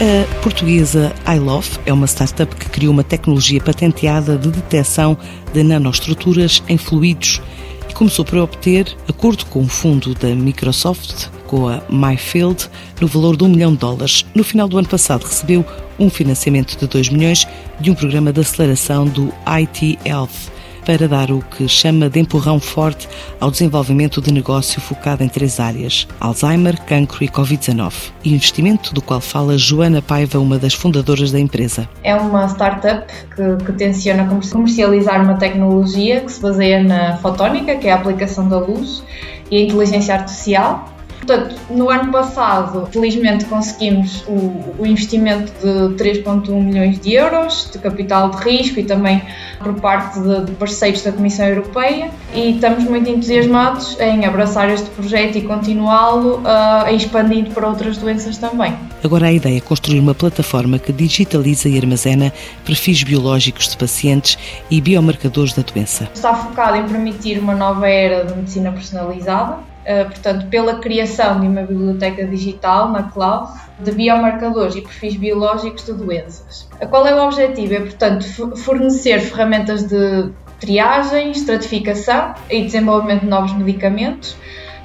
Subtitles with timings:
[0.00, 5.18] A portuguesa iLove é uma startup que criou uma tecnologia patenteada de detecção
[5.52, 7.42] de nanoestruturas em fluidos
[7.90, 13.36] e começou por obter, acordo com um fundo da Microsoft, com a MyField, no valor
[13.36, 14.24] de um milhão de dólares.
[14.36, 15.66] No final do ano passado recebeu
[15.98, 17.44] um financiamento de 2 milhões
[17.80, 20.57] de um programa de aceleração do IT Health
[20.88, 23.06] para dar o que chama de empurrão forte
[23.38, 27.92] ao desenvolvimento de negócio focado em três áreas: Alzheimer, cancro e Covid-19.
[28.24, 31.86] Investimento do qual fala Joana Paiva, uma das fundadoras da empresa.
[32.02, 37.86] É uma startup que, que tenciona comercializar uma tecnologia que se baseia na fotónica, que
[37.86, 39.04] é a aplicação da luz,
[39.50, 40.97] e a inteligência artificial
[41.28, 47.78] Portanto, no ano passado, felizmente conseguimos o, o investimento de 3,1 milhões de euros de
[47.78, 49.20] capital de risco e também
[49.62, 54.88] por parte de, de, parceiros da Comissão Europeia e estamos muito entusiasmados em abraçar este
[54.88, 58.74] projeto e continuá-lo uh, expandindo para outras doenças também.
[59.04, 62.32] Agora a ideia é construir uma plataforma que digitaliza e armazena
[62.64, 64.38] perfis biológicos de pacientes
[64.70, 66.08] e biomarcadores da doença.
[66.14, 69.58] Está focado em permitir uma nova era de medicina personalizada
[70.04, 75.92] portanto, pela criação de uma biblioteca digital na cloud de biomarcadores e perfis biológicos de
[75.92, 76.68] doenças.
[76.90, 77.74] Qual é o objetivo?
[77.74, 78.24] É, portanto,
[78.56, 80.30] fornecer ferramentas de
[80.60, 84.36] triagem, estratificação e desenvolvimento de novos medicamentos,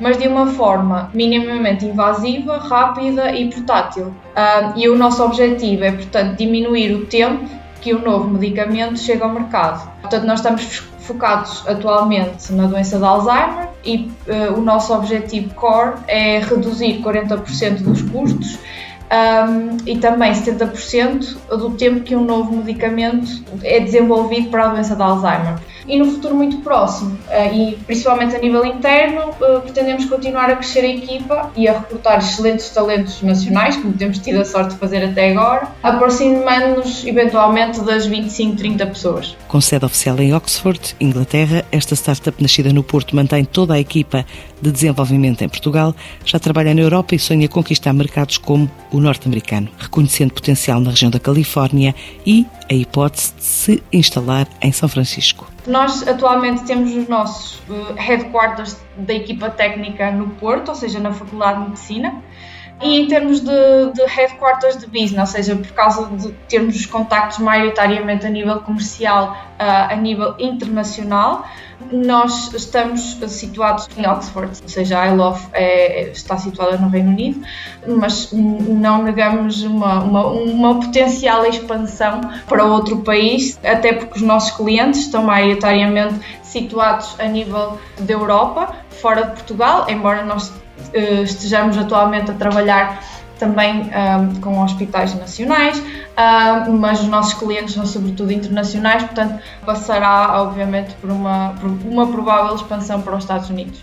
[0.00, 4.14] mas de uma forma minimamente invasiva, rápida e portátil.
[4.34, 7.48] Ah, e o nosso objetivo é, portanto, diminuir o tempo
[7.80, 9.88] que o novo medicamento chega ao mercado.
[10.00, 15.94] Portanto, nós estamos focados atualmente na doença de Alzheimer e uh, o nosso objetivo core
[16.06, 18.58] é reduzir 40% dos custos
[19.10, 24.94] um, e também 70% do tempo que um novo medicamento é desenvolvido para a doença
[24.94, 25.54] de Alzheimer.
[25.88, 30.56] E no futuro muito próximo, uh, e principalmente a nível interno, uh, pretendemos continuar a
[30.56, 34.76] crescer a equipa e a recrutar excelentes talentos nacionais, como temos tido a sorte de
[34.78, 39.36] fazer até agora, aproximando-nos eventualmente das 25, 30 pessoas.
[39.48, 44.26] Com sede oficial em Oxford, Inglaterra, esta startup nascida no Porto mantém toda a equipa
[44.60, 45.94] de desenvolvimento em Portugal,
[46.24, 51.10] já trabalha na Europa e sonha conquistar mercados como o norte-americano, reconhecendo potencial na região
[51.10, 51.94] da Califórnia
[52.26, 55.50] e a hipótese de se instalar em São Francisco.
[55.68, 61.12] Nós atualmente temos os nossos uh, headquarters da equipa técnica no Porto, ou seja, na
[61.12, 62.22] Faculdade de Medicina.
[62.80, 66.86] E em termos de, de headquarters de business, ou seja, por causa de termos os
[66.86, 71.44] contactos maioritariamente a nível comercial, uh, a nível internacional,
[71.92, 77.40] nós estamos situados em Oxford, ou seja, a iLove é, está situada no Reino Unido,
[77.86, 84.56] mas não negamos uma, uma, uma, potencial expansão para outro país, até porque os nossos
[84.56, 90.52] clientes estão maioritariamente situados a nível da Europa, fora de Portugal, embora nós
[90.94, 93.02] estejamos atualmente a trabalhar
[93.38, 99.40] também um, ah, com hospitais nacionais, uh, mas os nossos clientes são sobretudo internacionais, portanto
[99.64, 103.80] passará obviamente por uma, por uma provável expansão para os Estados Unidos.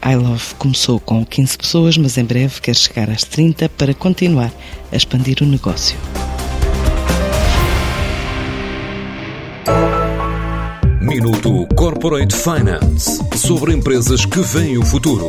[0.00, 4.50] A iLove começou com 15 pessoas, mas em breve quer chegar às 30 para continuar
[4.90, 5.98] a expandir o negócio.
[11.00, 15.28] Minuto Corporate Finance sobre empresas que veem o futuro.